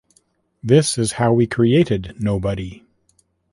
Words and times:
This 0.63 0.97
is 0.97 1.11
how 1.11 1.31
we 1.31 1.45
created 1.45 2.15
Nobody. 2.17 2.81